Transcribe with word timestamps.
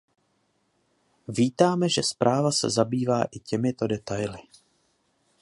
Vítáme, 1.27 1.89
že 1.89 2.03
zpráva 2.03 2.51
se 2.51 2.69
zabývá 2.69 3.23
i 3.23 3.39
těmito 3.39 3.87
detaily. 3.87 4.39